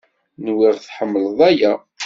Nwiɣ 0.45 0.75
tḥemmleḍ 0.77 1.39
aya. 1.49 1.71